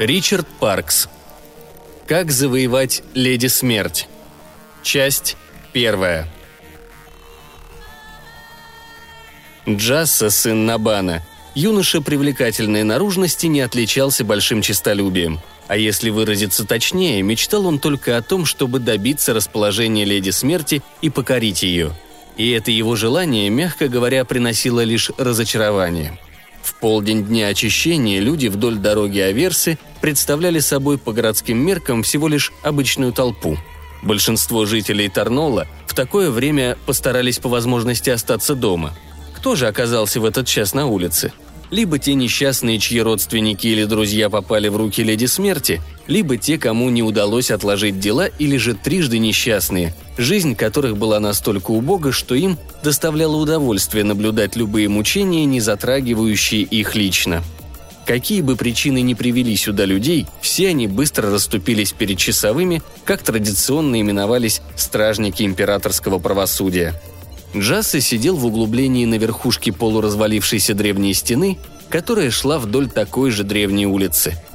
Ричард 0.00 0.46
Паркс. 0.58 1.10
Как 2.06 2.30
завоевать 2.30 3.02
Леди 3.12 3.48
Смерть. 3.48 4.08
Часть 4.82 5.36
первая. 5.74 6.26
Джасса, 9.68 10.30
сын 10.30 10.64
Набана, 10.64 11.22
юноша 11.54 12.00
привлекательной 12.00 12.82
наружности 12.82 13.44
не 13.44 13.60
отличался 13.60 14.24
большим 14.24 14.62
честолюбием. 14.62 15.38
А 15.68 15.76
если 15.76 16.08
выразиться 16.08 16.64
точнее, 16.64 17.20
мечтал 17.20 17.66
он 17.66 17.78
только 17.78 18.16
о 18.16 18.22
том, 18.22 18.46
чтобы 18.46 18.78
добиться 18.78 19.34
расположения 19.34 20.06
Леди 20.06 20.30
Смерти 20.30 20.82
и 21.02 21.10
покорить 21.10 21.62
ее. 21.62 21.92
И 22.38 22.50
это 22.52 22.70
его 22.70 22.96
желание, 22.96 23.50
мягко 23.50 23.86
говоря, 23.86 24.24
приносило 24.24 24.82
лишь 24.82 25.10
разочарование– 25.18 26.18
в 26.70 26.74
полдень 26.76 27.24
дня 27.24 27.48
очищения 27.48 28.20
люди 28.20 28.46
вдоль 28.46 28.76
дороги 28.76 29.18
Аверсы 29.18 29.76
представляли 30.00 30.60
собой 30.60 30.98
по 30.98 31.12
городским 31.12 31.58
меркам 31.58 32.04
всего 32.04 32.28
лишь 32.28 32.52
обычную 32.62 33.12
толпу. 33.12 33.58
Большинство 34.02 34.64
жителей 34.66 35.08
Тарнола 35.08 35.66
в 35.86 35.94
такое 35.94 36.30
время 36.30 36.78
постарались 36.86 37.40
по 37.40 37.48
возможности 37.48 38.10
остаться 38.10 38.54
дома. 38.54 38.94
Кто 39.34 39.56
же 39.56 39.66
оказался 39.66 40.20
в 40.20 40.24
этот 40.24 40.46
час 40.46 40.72
на 40.72 40.86
улице? 40.86 41.32
Либо 41.70 42.00
те 42.00 42.14
несчастные, 42.14 42.80
чьи 42.80 43.00
родственники 43.00 43.68
или 43.68 43.84
друзья 43.84 44.28
попали 44.28 44.68
в 44.68 44.76
руки 44.76 45.04
Леди 45.04 45.26
Смерти, 45.26 45.80
либо 46.08 46.36
те, 46.36 46.58
кому 46.58 46.90
не 46.90 47.02
удалось 47.02 47.52
отложить 47.52 48.00
дела, 48.00 48.26
или 48.26 48.56
же 48.56 48.74
трижды 48.74 49.18
несчастные, 49.18 49.94
жизнь 50.18 50.56
которых 50.56 50.96
была 50.96 51.20
настолько 51.20 51.70
убога, 51.70 52.10
что 52.10 52.34
им 52.34 52.58
доставляло 52.82 53.36
удовольствие 53.36 54.02
наблюдать 54.02 54.56
любые 54.56 54.88
мучения, 54.88 55.44
не 55.44 55.60
затрагивающие 55.60 56.62
их 56.62 56.96
лично. 56.96 57.42
Какие 58.04 58.40
бы 58.40 58.56
причины 58.56 59.02
ни 59.02 59.14
привели 59.14 59.54
сюда 59.54 59.84
людей, 59.84 60.26
все 60.40 60.70
они 60.70 60.88
быстро 60.88 61.30
расступились 61.30 61.92
перед 61.92 62.18
часовыми, 62.18 62.82
как 63.04 63.22
традиционно 63.22 64.00
именовались 64.00 64.62
стражники 64.74 65.44
императорского 65.44 66.18
правосудия. 66.18 67.00
Джасса 67.56 68.00
сидел 68.00 68.36
в 68.36 68.46
углублении 68.46 69.04
на 69.04 69.16
верхушке 69.16 69.72
полуразвалившейся 69.72 70.74
древней 70.74 71.14
стены, 71.14 71.58
которая 71.88 72.30
шла 72.30 72.58
вдоль 72.58 72.88
такой 72.88 73.30
же 73.30 73.44
древней 73.44 73.86
улицы– 73.86 74.34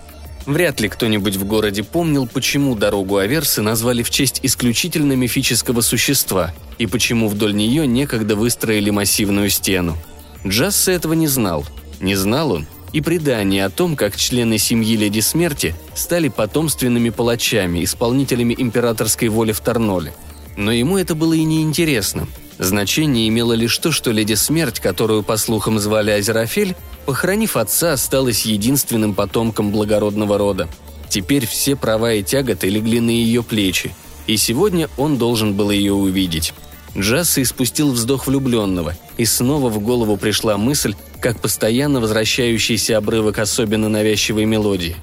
Вряд 0.46 0.80
ли 0.80 0.90
кто-нибудь 0.90 1.38
в 1.38 1.46
городе 1.46 1.84
помнил, 1.84 2.28
почему 2.28 2.76
дорогу 2.76 3.18
Аверсы 3.18 3.62
назвали 3.62 4.04
в 4.04 4.12
честь 4.12 4.40
исключительно 4.44 5.14
мифического 5.14 5.82
существа 5.82 6.54
и 6.78 6.86
почему 6.86 7.30
вдоль 7.30 7.56
нее 7.56 7.88
некогда 7.88 8.36
выстроили 8.36 8.92
массивную 8.92 9.50
стену. 9.50 9.98
Джасса 10.46 10.92
этого 10.92 11.14
не 11.14 11.28
знал. 11.28 11.66
Не 12.00 12.16
знал 12.16 12.52
он 12.52 12.68
и 12.94 13.02
предание 13.02 13.66
о 13.66 13.70
том, 13.70 13.96
как 13.98 14.16
члены 14.16 14.58
семьи 14.58 14.96
Леди 14.96 15.20
Смерти 15.20 15.76
стали 15.96 16.30
потомственными 16.30 17.10
палачами, 17.10 17.84
исполнителями 17.84 18.56
императорской 18.58 19.28
воли 19.28 19.52
в 19.52 19.60
Тарноле. 19.60 20.14
Но 20.56 20.72
ему 20.72 20.98
это 20.98 21.16
было 21.16 21.34
и 21.34 21.44
неинтересно. 21.44 22.28
Значение 22.58 23.28
имело 23.28 23.54
лишь 23.54 23.78
то, 23.78 23.92
что 23.92 24.12
Леди 24.12 24.36
Смерть, 24.36 24.80
которую, 24.80 25.24
по 25.24 25.38
слухам, 25.38 25.80
звали 25.80 26.12
Азерафель, 26.12 26.76
Похоронив 27.06 27.56
отца, 27.56 27.94
осталась 27.94 28.46
единственным 28.46 29.14
потомком 29.14 29.72
благородного 29.72 30.38
рода. 30.38 30.68
Теперь 31.08 31.46
все 31.46 31.76
права 31.76 32.14
и 32.14 32.24
тяготы 32.24 32.68
легли 32.68 33.00
на 33.00 33.12
ее 33.12 33.44
плечи, 33.44 33.96
и 34.26 34.38
сегодня 34.38 34.90
он 34.98 35.18
должен 35.18 35.54
был 35.54 35.70
ее 35.70 35.94
увидеть. 35.94 36.54
Джасса 36.98 37.42
испустил 37.42 37.92
вздох 37.92 38.26
влюбленного, 38.26 38.96
и 39.18 39.26
снова 39.26 39.70
в 39.70 39.80
голову 39.80 40.18
пришла 40.18 40.58
мысль, 40.58 40.96
как 41.20 41.40
постоянно 41.40 42.00
возвращающийся 42.00 42.98
обрывок 42.98 43.38
особенно 43.38 43.88
навязчивой 43.88 44.46
мелодии. 44.46 44.96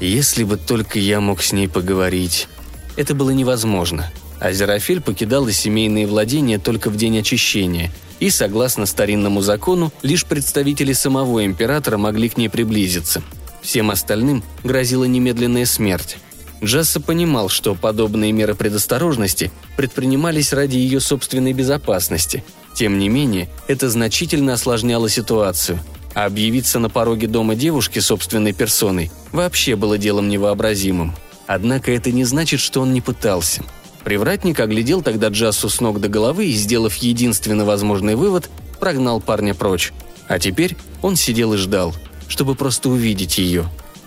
«Если 0.00 0.42
бы 0.42 0.56
только 0.56 0.98
я 0.98 1.20
мог 1.20 1.40
с 1.40 1.52
ней 1.52 1.68
поговорить». 1.68 2.48
Это 2.96 3.14
было 3.14 3.30
невозможно. 3.30 4.10
Азерафель 4.44 5.00
покидала 5.00 5.50
семейные 5.52 6.06
владения 6.06 6.58
только 6.58 6.90
в 6.90 6.96
день 6.96 7.18
очищения– 7.18 7.90
и, 8.20 8.30
согласно 8.30 8.86
старинному 8.86 9.42
закону, 9.42 9.92
лишь 10.02 10.24
представители 10.24 10.92
самого 10.92 11.44
императора 11.44 11.98
могли 11.98 12.28
к 12.28 12.36
ней 12.36 12.48
приблизиться. 12.48 13.22
Всем 13.60 13.90
остальным 13.90 14.42
грозила 14.62 15.04
немедленная 15.04 15.66
смерть. 15.66 16.16
Джасса 16.62 17.00
понимал, 17.00 17.48
что 17.48 17.74
подобные 17.74 18.32
меры 18.32 18.54
предосторожности 18.54 19.50
предпринимались 19.76 20.52
ради 20.52 20.76
ее 20.76 21.00
собственной 21.00 21.52
безопасности. 21.52 22.44
Тем 22.74 22.98
не 22.98 23.08
менее, 23.08 23.48
это 23.68 23.90
значительно 23.90 24.54
осложняло 24.54 25.08
ситуацию. 25.10 25.78
А 26.14 26.26
объявиться 26.26 26.78
на 26.78 26.88
пороге 26.88 27.26
дома 27.26 27.56
девушки 27.56 27.98
собственной 27.98 28.52
персоной 28.52 29.10
вообще 29.32 29.76
было 29.76 29.98
делом 29.98 30.28
невообразимым. 30.28 31.14
Однако 31.46 31.92
это 31.92 32.12
не 32.12 32.24
значит, 32.24 32.60
что 32.60 32.80
он 32.80 32.94
не 32.94 33.00
пытался– 33.00 33.64
Привратник 34.04 34.60
оглядел 34.60 35.02
тогда 35.02 35.28
Джассу 35.28 35.70
с 35.70 35.80
ног 35.80 36.00
до 36.00 36.08
головы 36.08 36.46
и, 36.46 36.52
сделав 36.52 36.94
единственный 36.96 37.64
возможный 37.64 38.16
вывод, 38.16 38.50
прогнал 38.78 39.20
парня 39.20 39.54
прочь. 39.54 39.92
А 40.28 40.38
теперь 40.38 40.76
он 41.00 41.16
сидел 41.16 41.54
и 41.54 41.56
ждал, 41.56 41.94
чтобы 42.28 42.54
просто 42.54 42.90
увидеть 42.90 43.38
ее. 43.38 43.64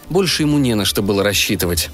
Больше 0.10 0.44
ему 0.44 0.60
не 0.60 0.76
на 0.76 0.86
что 0.86 1.02
было 1.02 1.24
рассчитывать. 1.24 1.90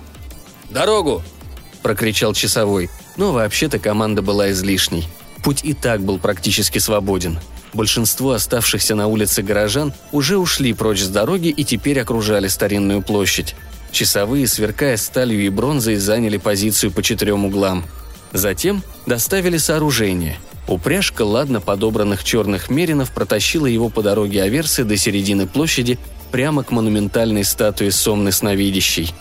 «Дорогу!»– 0.69 1.23
прокричал 1.81 2.33
часовой, 2.33 2.89
но 3.15 3.31
вообще-то 3.31 3.79
команда 3.79 4.21
была 4.21 4.51
излишней. 4.51 5.07
Путь 5.43 5.61
и 5.63 5.73
так 5.73 6.01
был 6.01 6.19
практически 6.19 6.79
свободен. 6.79 7.39
Большинство 7.73 8.31
оставшихся 8.31 8.95
на 8.95 9.07
улице 9.07 9.41
горожан 9.41 9.93
уже 10.11 10.37
ушли 10.37 10.73
прочь 10.73 11.01
с 11.01 11.07
дороги 11.07 11.47
и 11.47 11.63
теперь 11.63 11.99
окружали 11.99 12.47
старинную 12.47 13.01
площадь. 13.01 13.55
Часовые, 13.93 14.47
сверкая 14.47 14.97
сталью 14.97 15.45
и 15.45 15.49
бронзой, 15.49 15.97
заняли 15.97 16.37
позицию 16.37 16.91
по 16.91 17.03
четырем 17.03 17.45
углам. 17.45 17.85
Затем 18.31 18.81
доставили 19.05 19.57
сооружение. 19.57 20.39
Упряжка 20.67 21.21
ладно 21.21 21.61
подобранных 21.61 22.23
черных 22.23 22.71
меринов 22.71 23.13
протащила 23.13 23.67
его 23.67 23.89
по 23.89 24.01
дороге 24.01 24.41
Аверсы 24.41 24.83
до 24.83 24.97
середины 24.97 25.45
площади 25.45 25.99
прямо 26.31 26.63
к 26.63 26.71
монументальной 26.71 27.43
статуе 27.43 27.91
Сомны 27.91 28.31
Сновидящей. 28.31 29.13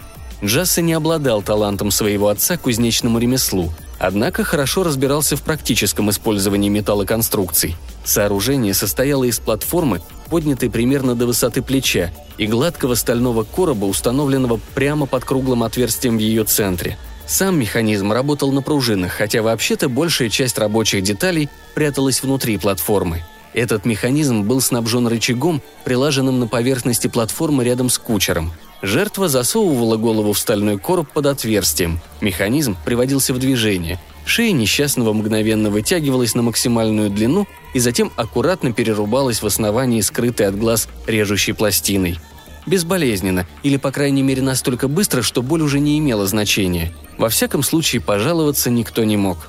Джасса 0.45 0.83
не 0.83 0.93
обладал 0.93 1.41
талантом 1.43 1.91
своего 1.91 2.29
отца 2.29 2.57
к 2.57 2.63
кузнечному 2.63 3.19
ремеслу, 3.19 3.73
однако 3.99 4.43
хорошо 4.43 4.83
разбирался 4.83 5.37
в 5.37 5.43
практическом 5.43 6.11
использовании 6.11 6.69
металлоконструкций. 6.69 7.77
Сооружение 8.05 8.75
состояло 8.75 9.23
из 9.23 9.39
платформы, 9.39 10.03
поднятой 10.29 10.69
примерно 10.69 11.15
до 11.15 11.27
высоты 11.27 11.63
плеча, 11.63 12.13
и 12.39 12.47
гладкого 12.47 12.97
стального 12.97 13.45
короба, 13.45 13.85
установленного 13.85 14.59
прямо 14.75 15.07
под 15.07 15.25
круглым 15.25 15.63
отверстием 15.63 16.17
в 16.17 16.21
ее 16.21 16.43
центре. 16.43 16.99
Сам 17.25 17.59
механизм 17.61 18.11
работал 18.11 18.51
на 18.51 18.63
пружинах, 18.63 19.13
хотя 19.13 19.43
вообще-то 19.43 19.89
большая 19.89 20.29
часть 20.29 20.59
рабочих 20.59 21.05
деталей 21.05 21.49
пряталась 21.75 22.21
внутри 22.21 22.59
платформы. 22.59 23.23
Этот 23.55 23.85
механизм 23.85 24.43
был 24.43 24.61
снабжен 24.61 25.07
рычагом, 25.07 25.63
прилаженным 25.85 26.41
на 26.41 26.49
поверхности 26.49 27.07
платформы 27.07 27.65
рядом 27.65 27.91
с 27.91 27.99
кучером. 27.99 28.53
Жертва 28.83 29.29
засовывала 29.29 29.97
голову 29.97 30.33
в 30.33 30.39
стальной 30.39 30.77
короб 30.77 31.09
под 31.13 31.27
отверстием. 31.27 32.01
Механизм 32.21 32.77
приводился 32.85 33.33
в 33.33 33.39
движение. 33.39 34.01
Шея 34.25 34.53
несчастного 34.53 35.13
мгновенно 35.13 35.71
вытягивалась 35.71 36.35
на 36.35 36.43
максимальную 36.43 37.09
длину 37.09 37.47
и 37.75 37.79
затем 37.79 38.13
аккуратно 38.17 38.73
перерубалась 38.73 39.41
в 39.41 39.47
основании 39.47 40.01
скрытой 40.01 40.47
от 40.49 40.59
глаз 40.59 40.89
режущей 41.07 41.55
пластиной. 41.55 42.19
Безболезненно, 42.67 43.47
или, 43.63 43.77
по 43.77 43.91
крайней 43.91 44.23
мере, 44.23 44.43
настолько 44.43 44.89
быстро, 44.89 45.23
что 45.23 45.43
боль 45.43 45.63
уже 45.63 45.81
не 45.81 45.99
имела 45.99 46.27
значения. 46.27 46.93
Во 47.19 47.29
всяком 47.29 47.63
случае, 47.63 48.01
пожаловаться 48.01 48.71
никто 48.71 49.05
не 49.05 49.17
мог. 49.17 49.49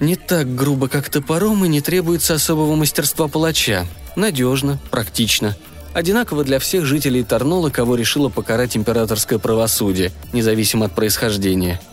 Не 0.00 0.16
так 0.16 0.54
грубо, 0.54 0.88
как 0.88 1.08
топором, 1.08 1.64
и 1.64 1.68
не 1.68 1.80
требуется 1.80 2.34
особого 2.34 2.74
мастерства 2.74 3.28
палача. 3.28 3.86
Надежно, 4.16 4.78
практично. 4.90 5.56
Одинаково 5.94 6.44
для 6.44 6.58
всех 6.58 6.84
жителей 6.84 7.22
Тарнола, 7.22 7.70
кого 7.70 7.94
решило 7.94 8.28
покарать 8.28 8.76
императорское 8.76 9.38
правосудие, 9.38 10.12
независимо 10.32 10.86
от 10.86 10.94
происхождения– 10.94 11.80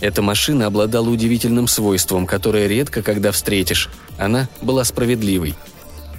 эта 0.00 0.22
машина 0.22 0.66
обладала 0.66 1.08
удивительным 1.08 1.66
свойством, 1.66 2.26
которое 2.26 2.68
редко 2.68 3.02
когда 3.02 3.32
встретишь. 3.32 3.88
Она 4.16 4.48
была 4.62 4.84
справедливой. 4.84 5.54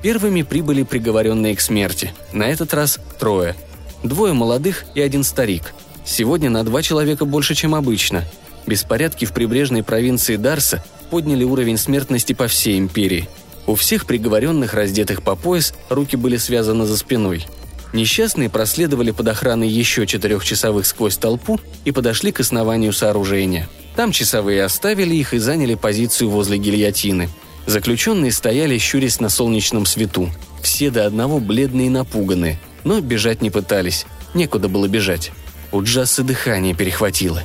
Первыми 0.01 0.41
прибыли 0.41 0.83
приговоренные 0.83 1.55
к 1.55 1.61
смерти. 1.61 2.13
На 2.33 2.43
этот 2.43 2.73
раз 2.73 2.99
трое. 3.19 3.55
Двое 4.03 4.33
молодых 4.33 4.85
и 4.95 5.01
один 5.01 5.23
старик. 5.23 5.73
Сегодня 6.05 6.49
на 6.49 6.63
два 6.63 6.81
человека 6.81 7.25
больше, 7.25 7.55
чем 7.55 7.75
обычно. 7.75 8.23
Беспорядки 8.65 9.25
в 9.25 9.33
прибрежной 9.33 9.83
провинции 9.83 10.35
Дарса 10.35 10.83
подняли 11.09 11.43
уровень 11.43 11.77
смертности 11.77 12.33
по 12.33 12.47
всей 12.47 12.77
империи. 12.77 13.29
У 13.69 13.75
всех 13.75 14.07
приговоренных, 14.07 14.73
раздетых 14.73 15.21
по 15.21 15.35
пояс, 15.35 15.75
руки 15.89 16.15
были 16.15 16.37
связаны 16.37 16.85
за 16.85 16.97
спиной– 16.97 17.45
Несчастные 17.91 18.49
проследовали 18.49 19.11
под 19.11 19.27
охраной 19.29 19.67
еще 19.67 20.05
четырех 20.05 20.45
часовых 20.45 20.85
сквозь 20.85 21.17
толпу 21.17 21.59
и 21.85 21.91
подошли 21.91 22.31
к 22.31 22.39
основанию 22.39 22.93
сооружения. 22.93 23.67
Там 23.95 24.11
часовые 24.11 24.63
оставили 24.63 25.15
их 25.15 25.33
и 25.33 25.39
заняли 25.39 25.73
позицию 25.73 26.29
возле 26.29 26.57
гильотины. 26.59 27.29
Заключенные 27.65 28.31
стояли, 28.31 28.77
щурясь 28.77 29.19
на 29.19 29.29
солнечном 29.29 29.85
свету. 29.85 30.29
Все 30.61 30.91
до 30.91 31.05
одного 31.05 31.39
бледные 31.39 31.87
и 31.87 31.89
напуганные, 31.89 32.59
но 32.83 33.01
бежать 33.01 33.41
не 33.41 33.49
пытались. 33.49 34.05
Некуда 34.33 34.69
было 34.69 34.87
бежать. 34.87 35.31
У 35.71 35.81
Джассы 35.81 36.23
дыхание 36.23 36.75
перехватило. 36.75 37.41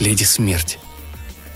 Леди 0.00 0.24
Смерть. 0.24 0.78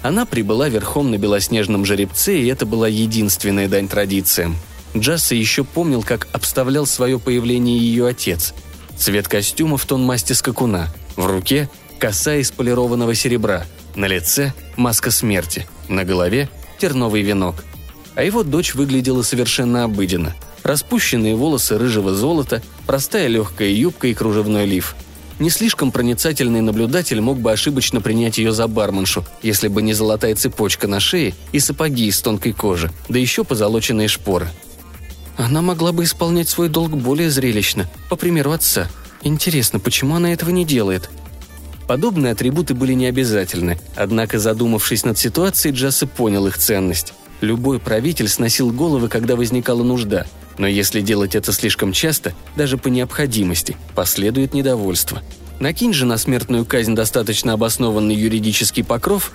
Она 0.06 0.24
прибыла 0.24 0.68
верхом 0.68 1.10
на 1.10 1.18
белоснежном 1.18 1.84
жеребце, 1.84 2.38
и 2.38 2.46
это 2.46 2.64
была 2.64 2.86
единственная 2.86 3.68
дань 3.68 3.88
традициям. 3.88 4.54
Джасса 4.96 5.34
еще 5.34 5.64
помнил, 5.64 6.04
как 6.04 6.28
обставлял 6.32 6.86
свое 6.86 7.18
появление 7.18 7.76
ее 7.76 8.06
отец. 8.06 8.54
Цвет 8.96 9.26
костюма 9.26 9.76
в 9.76 9.84
тон 9.84 10.04
масти 10.04 10.32
скакуна. 10.32 10.94
В 11.16 11.26
руке– 11.26 11.68
коса 11.98 12.36
из 12.36 12.52
полированного 12.52 13.16
серебра. 13.16 13.66
На 13.96 14.06
лице– 14.06 14.54
маска 14.76 15.10
смерти. 15.10 15.66
На 15.88 16.04
голове– 16.04 16.48
терновый 16.78 17.22
венок. 17.22 17.64
А 18.14 18.22
его 18.22 18.44
дочь 18.44 18.76
выглядела 18.76 19.22
совершенно 19.22 19.82
обыденно. 19.82 20.36
Распущенные 20.62 21.34
волосы 21.34 21.78
рыжего 21.78 22.14
золота, 22.14 22.62
простая 22.86 23.26
легкая 23.26 23.70
юбка 23.70 24.06
и 24.06 24.14
кружевной 24.14 24.66
лиф– 24.66 24.94
не 25.38 25.50
слишком 25.50 25.92
проницательный 25.92 26.60
наблюдатель 26.60 27.20
мог 27.20 27.38
бы 27.38 27.52
ошибочно 27.52 28.00
принять 28.00 28.38
ее 28.38 28.52
за 28.52 28.66
барменшу, 28.68 29.24
если 29.42 29.68
бы 29.68 29.82
не 29.82 29.92
золотая 29.92 30.34
цепочка 30.34 30.88
на 30.88 31.00
шее 31.00 31.34
и 31.52 31.60
сапоги 31.60 32.06
из 32.06 32.20
тонкой 32.20 32.52
кожи, 32.52 32.90
да 33.08 33.18
еще 33.18 33.44
позолоченные 33.44 34.08
шпоры. 34.08 34.48
Она 35.36 35.60
могла 35.60 35.92
бы 35.92 36.04
исполнять 36.04 36.48
свой 36.48 36.68
долг 36.68 36.92
более 36.92 37.30
зрелищно, 37.30 37.88
по 38.08 38.16
примеру 38.16 38.52
отца. 38.52 38.88
Интересно, 39.22 39.78
почему 39.78 40.16
она 40.16 40.32
этого 40.32 40.50
не 40.50 40.64
делает? 40.64 41.10
Подобные 41.86 42.32
атрибуты 42.32 42.74
были 42.74 42.94
необязательны, 42.94 43.78
однако, 43.94 44.38
задумавшись 44.38 45.04
над 45.04 45.18
ситуацией, 45.18 45.74
Джасса 45.74 46.06
понял 46.06 46.46
их 46.46 46.58
ценность. 46.58 47.12
Любой 47.40 47.78
правитель 47.78 48.28
сносил 48.28 48.70
головы, 48.70 49.08
когда 49.08 49.36
возникала 49.36 49.82
нужда, 49.82 50.26
но 50.58 50.66
если 50.66 51.00
делать 51.00 51.34
это 51.34 51.52
слишком 51.52 51.92
часто, 51.92 52.32
даже 52.56 52.78
по 52.78 52.88
необходимости, 52.88 53.76
последует 53.94 54.54
недовольство. 54.54 55.22
Накинь 55.60 55.92
же 55.92 56.06
на 56.06 56.18
смертную 56.18 56.64
казнь 56.64 56.94
достаточно 56.94 57.54
обоснованный 57.54 58.14
юридический 58.14 58.84
покров, 58.84 59.32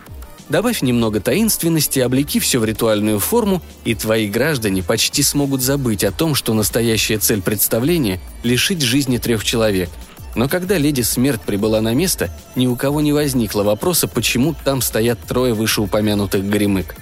добавь 0.50 0.82
немного 0.82 1.20
таинственности, 1.20 2.00
облеки 2.00 2.40
все 2.40 2.60
в 2.60 2.66
ритуальную 2.66 3.20
форму, 3.20 3.62
и 3.86 3.96
твои 3.96 4.28
граждане 4.28 4.84
почти 4.84 5.24
смогут 5.24 5.62
забыть 5.62 6.04
о 6.04 6.12
том, 6.12 6.36
что 6.36 6.54
настоящая 6.54 7.18
цель 7.18 7.42
представления– 7.42 8.20
лишить 8.44 8.82
жизни 8.82 9.18
трех 9.18 9.44
человек. 9.44 9.90
Но 10.36 10.48
когда 10.48 10.78
леди 10.78 11.02
Смерть 11.02 11.42
прибыла 11.42 11.82
на 11.82 11.94
место, 11.94 12.30
ни 12.56 12.66
у 12.66 12.76
кого 12.76 13.02
не 13.02 13.12
возникло 13.12 13.64
вопроса, 13.64 14.08
почему 14.08 14.56
там 14.64 14.82
стоят 14.82 15.20
трое 15.28 15.54
вышеупомянутых 15.54 16.48
горемык– 16.48 16.96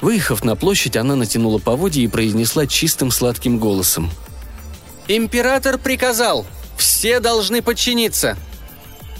Выехав 0.00 0.44
на 0.44 0.56
площадь, 0.56 0.96
она 0.96 1.16
натянула 1.16 1.58
поводья 1.58 2.02
и 2.02 2.08
произнесла 2.08 2.66
чистым 2.66 3.10
сладким 3.10 3.58
голосом. 3.58 4.10
«Император 5.08 5.78
приказал! 5.78 6.46
Все 6.76 7.20
должны 7.20 7.62
подчиниться!» 7.62 8.36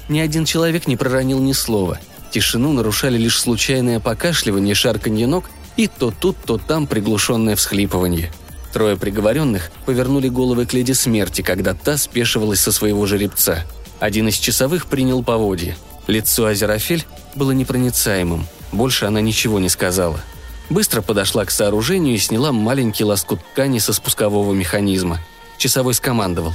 Ни 0.09 0.21
один 0.21 0.45
человек 0.45 0.87
не 0.87 0.97
проронил 0.97 1.41
ни 1.41 1.53
слова. 1.53 1.99
Тишину 2.31 2.73
нарушали 2.73 3.17
лишь 3.17 3.41
случайное 3.41 4.01
покашливание, 4.01 4.75
шарканье 4.75 5.27
ног 5.27 5.49
и 5.77 5.89
то 5.89 6.11
тут, 6.11 6.37
то 6.45 6.59
там 6.59 6.87
приглушенное 6.87 7.57
всхлипывание. 7.57 8.31
Трое 8.73 8.97
приговоренных 8.97 9.71
повернули 9.87 10.29
головы 10.29 10.67
к 10.67 10.75
леди 10.75 10.93
смерти, 10.93 11.43
когда 11.43 11.73
та 11.75 11.97
спешивалась 11.97 12.61
со 12.61 12.73
своего 12.73 13.07
жеребца. 13.07 13.65
Один 14.01 14.29
из 14.29 14.37
часовых 14.37 14.87
принял 14.87 15.23
поводья. 15.23 15.77
Лицо 16.07 16.47
Азерафель 16.47 17.07
было 17.35 17.53
непроницаемым. 17.53 18.47
Больше 18.73 19.07
она 19.07 19.21
ничего 19.21 19.59
не 19.59 19.71
сказала– 19.71 20.21
Быстро 20.69 21.01
подошла 21.01 21.45
к 21.45 21.51
сооружению 21.51 22.15
и 22.15 22.19
сняла 22.19 22.51
маленький 22.53 23.05
лоскут 23.05 23.41
ткани 23.53 23.79
со 23.79 23.93
спускового 23.93 24.53
механизма. 24.53 25.21
Часовой 25.59 25.95
скомандовал. 25.95 26.53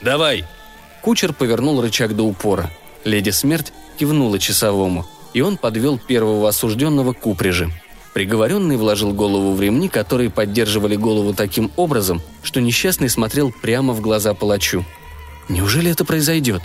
«Давай!» 0.00 0.44
Кучер 1.02 1.32
повернул 1.32 1.82
рычаг 1.82 2.14
до 2.14 2.22
упора. 2.22 2.70
Леди 3.04 3.30
Смерть 3.30 3.72
кивнула 3.98 4.38
часовому, 4.38 5.06
и 5.34 5.40
он 5.40 5.56
подвел 5.56 5.98
первого 5.98 6.48
осужденного 6.48 7.12
к 7.12 7.26
упряжи. 7.26 7.70
Приговоренный 8.14 8.76
вложил 8.76 9.12
голову 9.12 9.52
в 9.54 9.60
ремни, 9.60 9.88
которые 9.88 10.30
поддерживали 10.30 10.94
голову 10.94 11.34
таким 11.34 11.72
образом, 11.76 12.22
что 12.42 12.60
несчастный 12.60 13.10
смотрел 13.10 13.52
прямо 13.52 13.92
в 13.92 14.00
глаза 14.00 14.32
палачу. 14.34 14.84
Неужели 15.48 15.90
это 15.90 16.04
произойдет? 16.04 16.62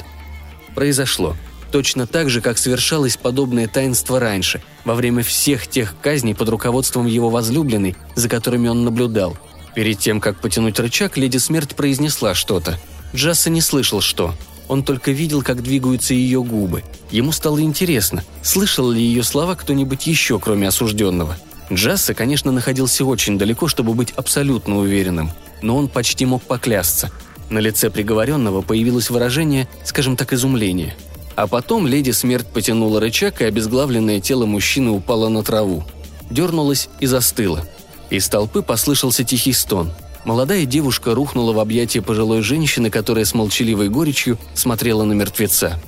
Произошло 0.76 1.36
точно 1.72 2.08
так 2.08 2.30
же, 2.30 2.42
как 2.42 2.58
совершалось 2.58 3.18
подобное 3.18 3.68
таинство 3.68 4.20
раньше, 4.20 4.62
во 4.86 4.96
время 4.96 5.24
всех 5.24 5.68
тех 5.68 5.96
казней 6.02 6.36
под 6.36 6.50
руководством 6.50 7.06
его 7.06 7.30
возлюбленной, 7.30 7.96
за 8.16 8.30
которыми 8.30 8.68
он 8.68 8.84
наблюдал. 8.84 9.38
Перед 9.76 10.00
тем, 10.00 10.20
как 10.20 10.40
потянуть 10.42 10.80
рычаг, 10.80 11.18
леди 11.18 11.38
смерть 11.38 11.76
произнесла 11.76 12.34
что-то. 12.34 12.80
Джасса 13.16 13.50
не 13.50 13.62
слышал, 13.62 14.02
что. 14.02 14.34
Он 14.68 14.84
только 14.84 15.12
видел, 15.12 15.42
как 15.42 15.64
двигаются 15.64 16.14
ее 16.14 16.44
губы. 16.44 16.84
Ему 17.12 17.32
стало 17.32 17.62
интересно, 17.62 18.24
слышал 18.44 18.92
ли 18.92 19.02
ее 19.02 19.24
слова 19.24 19.56
кто-нибудь 19.56 20.06
еще, 20.06 20.40
кроме 20.40 20.68
осужденного. 20.68 21.38
Джасса, 21.72 22.14
конечно, 22.14 22.52
находился 22.52 23.06
очень 23.06 23.38
далеко, 23.38 23.68
чтобы 23.68 23.94
быть 23.94 24.12
абсолютно 24.12 24.78
уверенным, 24.78 25.32
но 25.62 25.78
он 25.78 25.88
почти 25.88 26.26
мог 26.26 26.44
поклясться. 26.44 27.12
На 27.50 27.60
лице 27.60 27.90
приговоренного 27.90 28.62
появилось 28.62 29.10
выражение, 29.10 29.68
скажем 29.84 30.16
так, 30.16 30.34
изумления– 30.34 30.96
а 31.40 31.48
потом 31.48 31.88
леди 31.88 32.12
смерть 32.12 32.48
потянула 32.48 33.00
рычаг, 33.00 33.42
и 33.42 33.46
обезглавленное 33.46 34.20
тело 34.20 34.46
мужчины 34.46 34.92
упало 34.92 35.30
на 35.30 35.42
траву. 35.42 35.86
Дернулась 36.30 36.90
и 37.00 37.06
застыла. 37.06 37.66
Из 38.10 38.28
толпы 38.28 38.62
послышался 38.62 39.24
тихий 39.24 39.54
стон. 39.54 39.94
Молодая 40.26 40.66
девушка 40.66 41.16
рухнула 41.16 41.54
в 41.54 41.60
объятия 41.60 42.02
пожилой 42.02 42.42
женщины, 42.42 42.90
которая 42.90 43.24
с 43.24 43.34
молчаливой 43.34 43.88
горечью 43.88 44.38
смотрела 44.54 45.06
на 45.06 45.14
мертвеца. 45.14 45.82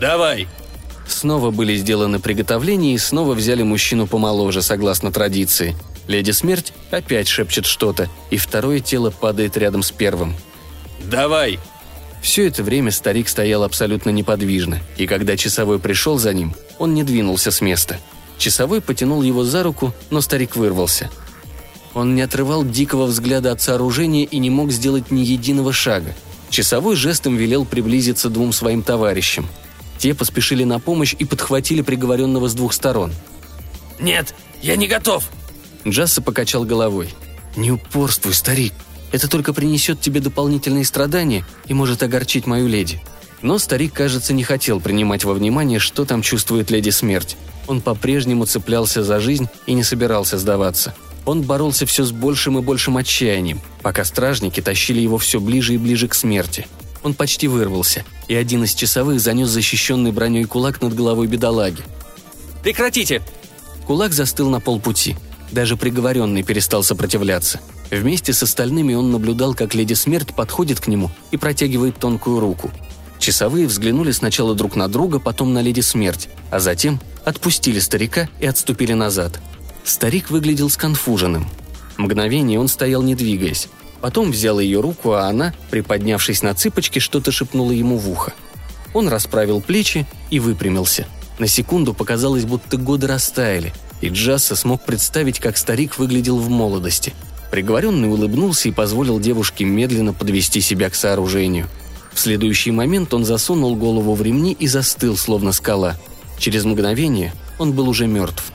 «Давай!» 0.00 0.48
Снова 1.06 1.50
были 1.50 1.76
сделаны 1.76 2.18
приготовления 2.18 2.94
и 2.94 2.98
снова 2.98 3.34
взяли 3.34 3.62
мужчину 3.62 4.06
помоложе, 4.06 4.62
согласно 4.62 5.12
традиции. 5.12 5.76
Леди 6.08 6.30
Смерть 6.30 6.72
опять 6.90 7.28
шепчет 7.28 7.66
что-то, 7.66 8.08
и 8.30 8.38
второе 8.38 8.80
тело 8.80 9.10
падает 9.10 9.58
рядом 9.58 9.82
с 9.82 9.90
первым. 9.90 10.34
«Давай!» 11.02 11.58
Все 12.24 12.46
это 12.46 12.62
время 12.62 12.90
старик 12.90 13.28
стоял 13.28 13.64
абсолютно 13.64 14.08
неподвижно, 14.08 14.80
и 14.96 15.06
когда 15.06 15.36
часовой 15.36 15.78
пришел 15.78 16.18
за 16.18 16.32
ним, 16.32 16.54
он 16.78 16.94
не 16.94 17.04
двинулся 17.04 17.50
с 17.50 17.60
места. 17.60 18.00
Часовой 18.38 18.80
потянул 18.80 19.20
его 19.20 19.44
за 19.44 19.62
руку, 19.62 19.92
но 20.08 20.22
старик 20.22 20.56
вырвался. 20.56 21.10
Он 21.92 22.14
не 22.14 22.22
отрывал 22.22 22.64
дикого 22.64 23.04
взгляда 23.04 23.52
от 23.52 23.60
сооружения 23.60 24.24
и 24.24 24.38
не 24.38 24.48
мог 24.48 24.72
сделать 24.72 25.10
ни 25.10 25.20
единого 25.20 25.74
шага. 25.74 26.14
Часовой 26.48 26.96
жестом 26.96 27.36
велел 27.36 27.66
приблизиться 27.66 28.30
двум 28.30 28.54
своим 28.54 28.82
товарищам. 28.82 29.46
Те 29.98 30.14
поспешили 30.14 30.64
на 30.64 30.80
помощь 30.80 31.14
и 31.18 31.26
подхватили 31.26 31.82
приговоренного 31.82 32.48
с 32.48 32.54
двух 32.54 32.72
сторон. 32.72 33.12
«Нет, 34.00 34.34
я 34.62 34.76
не 34.76 34.88
готов!» 34.88 35.28
Джасса 35.86 36.22
покачал 36.22 36.64
головой. 36.64 37.10
«Не 37.54 37.70
упорствуй, 37.70 38.32
старик. 38.32 38.72
Это 39.14 39.28
только 39.28 39.52
принесет 39.52 40.00
тебе 40.00 40.18
дополнительные 40.18 40.84
страдания 40.84 41.46
и 41.68 41.72
может 41.72 42.02
огорчить 42.02 42.48
мою 42.48 42.66
леди». 42.66 43.00
Но 43.42 43.58
старик, 43.58 43.92
кажется, 43.92 44.32
не 44.32 44.42
хотел 44.42 44.80
принимать 44.80 45.22
во 45.22 45.34
внимание, 45.34 45.78
что 45.78 46.04
там 46.04 46.20
чувствует 46.20 46.72
леди 46.72 46.90
смерть. 46.90 47.36
Он 47.68 47.80
по-прежнему 47.80 48.44
цеплялся 48.46 49.04
за 49.04 49.20
жизнь 49.20 49.46
и 49.66 49.74
не 49.74 49.84
собирался 49.84 50.36
сдаваться. 50.36 50.96
Он 51.26 51.42
боролся 51.42 51.86
все 51.86 52.04
с 52.04 52.10
большим 52.10 52.58
и 52.58 52.62
большим 52.62 52.96
отчаянием, 52.96 53.60
пока 53.82 54.04
стражники 54.04 54.60
тащили 54.60 55.00
его 55.00 55.18
все 55.18 55.38
ближе 55.38 55.74
и 55.74 55.78
ближе 55.78 56.08
к 56.08 56.14
смерти. 56.14 56.66
Он 57.04 57.14
почти 57.14 57.46
вырвался, 57.46 58.04
и 58.26 58.34
один 58.34 58.64
из 58.64 58.74
часовых 58.74 59.20
занес 59.20 59.48
защищенный 59.48 60.10
броней 60.10 60.44
кулак 60.44 60.82
над 60.82 60.92
головой 60.92 61.28
бедолаги. 61.28 61.82
«Прекратите!» 62.64 63.22
Кулак 63.86 64.12
застыл 64.12 64.50
на 64.50 64.58
полпути. 64.58 65.14
Даже 65.54 65.76
приговоренный 65.76 66.42
перестал 66.42 66.82
сопротивляться– 66.82 67.60
Вместе 67.90 68.32
с 68.32 68.42
остальными 68.42 68.94
он 68.94 69.10
наблюдал, 69.10 69.54
как 69.54 69.74
леди 69.74 69.94
Смерть 69.94 70.34
подходит 70.34 70.80
к 70.80 70.88
нему 70.88 71.10
и 71.30 71.36
протягивает 71.36 71.96
тонкую 71.96 72.40
руку. 72.40 72.70
Часовые 73.18 73.66
взглянули 73.66 74.10
сначала 74.10 74.54
друг 74.54 74.76
на 74.76 74.88
друга, 74.88 75.18
потом 75.18 75.54
на 75.54 75.62
леди 75.62 75.80
Смерть, 75.80 76.28
а 76.50 76.58
затем 76.58 77.00
отпустили 77.24 77.78
старика 77.78 78.28
и 78.40 78.46
отступили 78.46 78.92
назад. 78.92 79.40
Старик 79.84 80.30
выглядел 80.30 80.70
сконфуженным. 80.70 81.46
Мгновение 81.96 82.58
он 82.58 82.68
стоял 82.68 83.02
не 83.02 83.14
двигаясь. 83.14 83.68
Потом 84.00 84.32
взял 84.32 84.58
ее 84.58 84.80
руку, 84.80 85.12
а 85.12 85.28
она, 85.28 85.54
приподнявшись 85.70 86.42
на 86.42 86.54
цыпочки, 86.54 86.98
что-то 86.98 87.32
шепнула 87.32 87.72
ему 87.72 87.96
в 87.96 88.10
ухо. 88.10 88.34
Он 88.92 89.08
расправил 89.08 89.60
плечи 89.60 90.06
и 90.30 90.40
выпрямился. 90.40 91.06
На 91.38 91.46
секунду 91.46 91.94
показалось, 91.94 92.44
будто 92.44 92.76
годы 92.76 93.06
растаяли, 93.06 93.72
и 94.04 94.08
Джасса 94.10 94.56
смог 94.56 94.82
представить, 94.84 95.40
как 95.40 95.56
старик 95.56 95.98
выглядел 95.98 96.38
в 96.38 96.48
молодости– 96.48 97.12
Приговоренный 97.54 98.08
улыбнулся 98.08 98.68
и 98.68 98.72
позволил 98.72 99.20
девушке 99.20 99.64
медленно 99.64 100.12
подвести 100.12 100.60
себя 100.60 100.90
к 100.90 100.96
сооружению. 100.96 101.68
В 102.12 102.18
следующий 102.18 102.72
момент 102.72 103.14
он 103.14 103.24
засунул 103.24 103.76
голову 103.76 104.14
в 104.14 104.22
ремни 104.22 104.56
и 104.58 104.66
застыл, 104.66 105.16
словно 105.16 105.52
скала. 105.52 105.94
Через 106.36 106.64
мгновение 106.64 107.32
он 107.60 107.72
был 107.72 107.88
уже 107.88 108.08
мертв. 108.08 108.50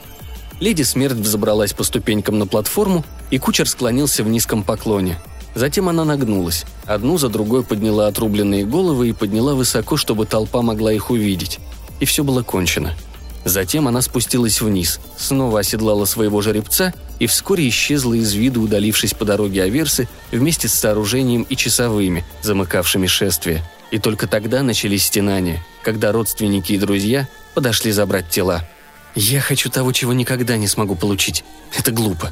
Леди 0.59 0.81
Смерть 0.81 1.15
взобралась 1.15 1.71
по 1.71 1.85
ступенькам 1.85 2.39
на 2.39 2.45
платформу, 2.45 3.05
и 3.31 3.37
кучер 3.37 3.69
склонился 3.69 4.21
в 4.21 4.27
низком 4.27 4.63
поклоне. 4.63 5.17
Затем 5.55 5.87
она 5.87 6.03
нагнулась. 6.03 6.65
Одну 6.85 7.17
за 7.17 7.29
другой 7.29 7.63
подняла 7.63 8.07
отрубленные 8.07 8.65
головы 8.65 9.07
и 9.07 9.13
подняла 9.13 9.55
высоко, 9.55 9.95
чтобы 9.95 10.25
толпа 10.25 10.61
могла 10.61 10.91
их 10.91 11.09
увидеть. 11.09 11.59
И 12.01 12.05
все 12.05 12.25
было 12.25 12.43
кончено. 12.43 12.95
Затем 13.45 13.87
она 13.87 14.01
спустилась 14.01 14.61
вниз, 14.61 14.99
снова 15.17 15.59
оседлала 15.59 16.05
своего 16.05 16.41
жеребца 16.41 16.93
и 17.19 17.27
вскоре 17.27 17.67
исчезла 17.69 18.13
из 18.13 18.33
виду, 18.33 18.61
удалившись 18.61 19.13
по 19.13 19.25
дороге 19.25 19.63
Аверсы 19.63 20.07
вместе 20.31 20.67
с 20.67 20.73
сооружением 20.73 21.43
и 21.43 21.55
часовыми, 21.55 22.25
замыкавшими 22.41 23.07
шествие. 23.07 23.63
И 23.91 23.99
только 23.99 24.27
тогда 24.27 24.61
начались 24.61 25.05
стенания, 25.05 25.63
когда 25.83 26.11
родственники 26.11 26.73
и 26.73 26.77
друзья 26.77 27.27
подошли 27.55 27.91
забрать 27.91 28.29
тела. 28.29 28.67
«Я 29.15 29.41
хочу 29.41 29.69
того, 29.69 29.91
чего 29.91 30.13
никогда 30.13 30.57
не 30.57 30.67
смогу 30.67 30.95
получить. 30.95 31.43
Это 31.75 31.91
глупо», 31.91 32.31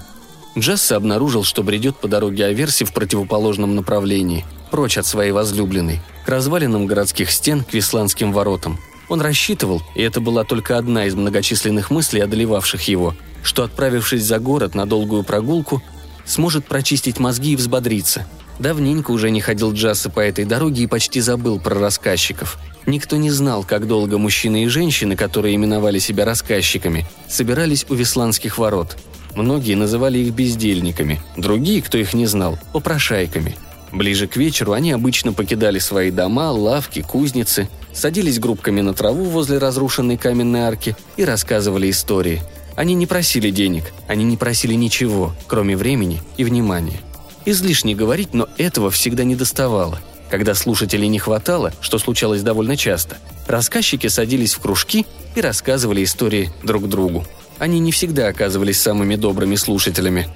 Джасса 0.58 0.96
обнаружил, 0.96 1.44
что 1.44 1.62
бредет 1.62 1.98
по 1.98 2.08
дороге 2.08 2.46
Аверси 2.46 2.84
в 2.84 2.92
противоположном 2.92 3.76
направлении, 3.76 4.46
прочь 4.72 4.98
от 4.98 5.06
своей 5.06 5.32
возлюбленной, 5.32 6.02
к 6.26 6.30
развалинам 6.30 6.88
городских 6.88 7.32
стен, 7.32 7.64
к 7.64 7.74
Висландским 7.74 8.34
воротам. 8.34 8.80
Он 9.10 9.22
рассчитывал, 9.22 9.82
и 9.96 10.02
это 10.02 10.20
была 10.20 10.44
только 10.44 10.78
одна 10.78 11.06
из 11.06 11.16
многочисленных 11.16 11.92
мыслей, 11.92 12.22
одолевавших 12.22 12.82
его, 12.88 13.16
что, 13.44 13.64
отправившись 13.64 14.24
за 14.24 14.40
город 14.40 14.76
на 14.76 14.86
долгую 14.86 15.24
прогулку, 15.24 15.82
сможет 16.26 16.66
прочистить 16.66 17.20
мозги 17.20 17.54
и 17.54 17.56
взбодриться. 17.56 18.28
Давненько 18.60 19.12
уже 19.12 19.30
не 19.30 19.40
ходил 19.40 19.72
Джасса 19.72 20.10
по 20.10 20.20
этой 20.20 20.44
дороге 20.44 20.84
и 20.84 20.88
почти 20.88 21.22
забыл 21.22 21.60
про 21.60 21.80
рассказчиков. 21.80 22.58
Никто 22.86 23.16
не 23.18 23.32
знал, 23.32 23.64
как 23.64 23.88
долго 23.88 24.18
мужчины 24.18 24.64
и 24.64 24.68
женщины, 24.68 25.16
которые 25.16 25.56
именовали 25.56 26.00
себя 26.00 26.26
рассказчиками, 26.26 27.06
собирались 27.30 27.86
у 27.90 27.94
Висландских 27.94 28.58
ворот– 28.58 28.98
Многие 29.38 29.76
называли 29.76 30.18
их 30.18 30.34
бездельниками, 30.34 31.22
другие, 31.38 31.84
кто 31.84 32.00
их 32.00 32.16
не 32.16 32.26
знал, 32.26 32.58
попрошайками. 32.74 33.56
Ближе 33.92 34.28
к 34.28 34.36
вечеру 34.36 34.72
они 34.72 34.92
обычно 34.92 35.32
покидали 35.32 35.78
свои 35.78 36.10
дома, 36.10 36.52
лавки, 36.52 37.04
кузницы, 37.04 37.70
садились 37.98 38.40
группками 38.40 38.82
на 38.82 38.94
траву 38.94 39.26
возле 39.26 39.58
разрушенной 39.58 40.18
каменной 40.18 40.62
арки 40.62 40.96
и 41.18 41.26
рассказывали 41.26 41.90
истории. 41.90 42.44
Они 42.76 42.94
не 42.94 43.08
просили 43.08 43.50
денег, 43.50 43.92
они 44.08 44.24
не 44.24 44.38
просили 44.38 44.76
ничего, 44.76 45.34
кроме 45.48 45.76
времени 45.76 46.22
и 46.38 46.44
внимания. 46.44 47.02
Излишне 47.46 47.96
говорить, 47.96 48.34
но 48.34 48.48
этого 48.58 48.92
всегда 48.92 49.24
не 49.24 49.36
доставало. 49.36 50.00
Когда 50.30 50.54
слушателей 50.54 51.08
не 51.08 51.18
хватало, 51.18 51.74
что 51.82 51.98
случалось 51.98 52.44
довольно 52.44 52.78
часто, 52.78 53.18
рассказчики 53.48 54.08
садились 54.08 54.54
в 54.54 54.60
кружки 54.60 55.08
и 55.36 55.42
рассказывали 55.42 56.04
истории 56.04 56.52
друг 56.64 56.88
другу. 56.88 57.26
Они 57.58 57.80
не 57.80 57.92
всегда 57.92 58.28
оказывались 58.28 58.80
самыми 58.80 59.16
добрыми 59.16 59.56
слушателями. 59.56 60.28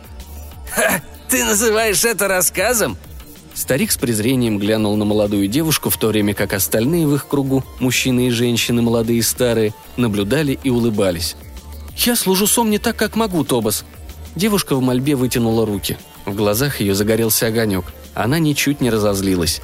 «Ха! 0.74 1.01
Ты 1.30 1.44
называешь 1.44 2.03
это 2.06 2.27
рассказом?» 2.27 2.98
Старик 3.53 3.91
с 3.91 3.98
презрением 3.98 4.58
глянул 4.58 4.96
на 4.96 5.05
молодую 5.05 5.48
девушку, 5.48 5.89
в 5.89 5.98
то 5.98 6.08
время 6.08 6.34
как 6.34 6.53
остальные 6.53 7.08
в 7.08 7.15
их 7.15 7.27
кругу, 7.27 7.63
мужчины 7.79 8.27
и 8.27 8.29
женщины, 8.29 8.81
молодые 8.81 9.20
и 9.20 9.22
старые, 9.22 9.74
наблюдали 9.98 10.58
и 10.63 10.70
улыбались. 10.70 11.36
«Я 11.98 12.15
служу 12.15 12.48
сом 12.48 12.70
не 12.70 12.77
так, 12.77 12.96
как 12.96 13.15
могу, 13.15 13.43
Тобас». 13.43 13.86
Девушка 14.36 14.75
в 14.75 14.81
мольбе 14.81 15.15
вытянула 15.15 15.65
руки. 15.65 15.98
В 16.25 16.34
глазах 16.36 16.79
ее 16.79 16.96
загорелся 16.96 17.48
огонек. 17.48 17.86
Она 18.13 18.39
ничуть 18.39 18.79
не 18.79 18.89
разозлилась. 18.89 19.62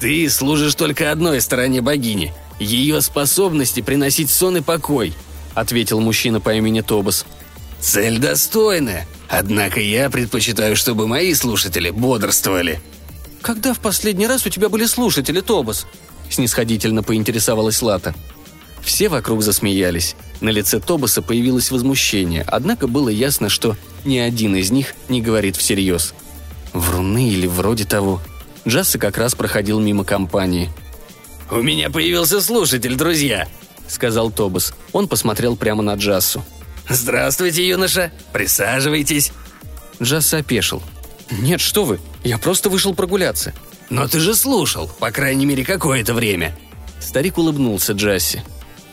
«Ты 0.00 0.28
служишь 0.28 0.74
только 0.74 1.10
одной 1.10 1.40
стороне 1.40 1.80
богини. 1.80 2.32
Ее 2.60 3.00
способности 3.00 3.80
приносить 3.80 4.30
сон 4.30 4.58
и 4.58 4.60
покой.— 4.60 5.14
ответил 5.54 6.00
мужчина 6.00 6.40
по 6.40 6.52
имени 6.52 6.80
Тобас. 6.80 7.24
«Цель 7.80 8.18
достойная, 8.18 9.06
однако 9.28 9.80
я 9.80 10.10
предпочитаю, 10.10 10.74
чтобы 10.74 11.06
мои 11.06 11.32
слушатели 11.34 11.90
бодрствовали». 11.90 12.80
«Когда 13.44 13.74
в 13.74 13.78
последний 13.80 14.26
раз 14.26 14.46
у 14.46 14.48
тебя 14.48 14.70
были 14.70 14.86
слушатели, 14.86 15.42
Тобас?»— 15.42 15.86
снисходительно 16.30 17.02
поинтересовалась 17.02 17.82
Лата. 17.82 18.14
Все 18.80 19.10
вокруг 19.10 19.42
засмеялись. 19.42 20.16
На 20.40 20.48
лице 20.48 20.80
Тобаса 20.80 21.20
появилось 21.20 21.70
возмущение, 21.70 22.42
однако 22.48 22.86
было 22.86 23.10
ясно, 23.10 23.50
что 23.50 23.76
ни 24.06 24.16
один 24.16 24.56
из 24.56 24.70
них 24.70 24.94
не 25.10 25.20
говорит 25.20 25.56
всерьез. 25.56 26.14
Вруны 26.72 27.28
или 27.28 27.46
вроде 27.46 27.84
того. 27.84 28.22
Джасса 28.66 28.98
как 28.98 29.18
раз 29.18 29.34
проходил 29.34 29.78
мимо 29.78 30.04
компании. 30.04 30.70
«У 31.50 31.56
меня 31.56 31.90
появился 31.90 32.40
слушатель, 32.40 32.96
друзья!»— 32.96 33.46
сказал 33.88 34.30
Тобас. 34.30 34.72
Он 34.92 35.06
посмотрел 35.06 35.54
прямо 35.54 35.82
на 35.82 35.96
Джассу. 35.96 36.42
«Здравствуйте, 36.88 37.68
юноша! 37.68 38.10
Присаживайтесь!» 38.32 39.32
Джасса 40.00 40.38
опешил. 40.38 40.82
«Нет, 41.30 41.60
что 41.60 41.84
вы! 41.84 42.00
Я 42.24 42.38
просто 42.38 42.68
вышел 42.70 42.94
прогуляться!» 42.94 43.54
«Но 43.90 44.08
ты 44.08 44.18
же 44.18 44.34
слушал, 44.34 44.90
по 44.98 45.10
крайней 45.10 45.46
мере, 45.46 45.64
какое-то 45.64 46.14
время!» 46.14 46.56
Старик 47.00 47.38
улыбнулся 47.38 47.92
Джасси. 47.92 48.42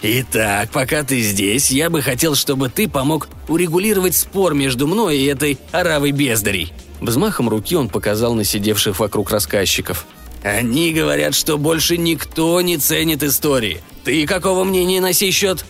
«Итак, 0.01 0.69
пока 0.71 1.03
ты 1.03 1.21
здесь, 1.21 1.71
я 1.71 1.89
бы 1.89 2.01
хотел, 2.01 2.35
чтобы 2.35 2.69
ты 2.69 2.89
помог 2.89 3.29
урегулировать 3.47 4.15
спор 4.15 4.53
между 4.53 4.87
мной 4.87 5.17
и 5.17 5.25
этой 5.25 5.57
оравой 5.71 6.11
бездарей». 6.11 6.73
Взмахом 6.99 7.49
руки 7.49 7.75
он 7.75 7.87
показал 7.87 8.33
на 8.33 8.43
сидевших 8.43 8.99
вокруг 8.99 9.31
рассказчиков. 9.31 10.05
«Они 10.43 10.91
говорят, 10.91 11.35
что 11.35 11.57
больше 11.57 11.97
никто 11.97 12.59
не 12.61 12.77
ценит 12.77 13.23
истории. 13.23 13.81
Ты 14.03 14.25
какого 14.25 14.63
мнения 14.63 15.01
на 15.01 15.13
сей 15.13 15.31
счет?» 15.31 15.65